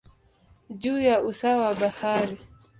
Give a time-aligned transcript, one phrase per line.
[0.69, 2.37] juu ya usawa wa bahari.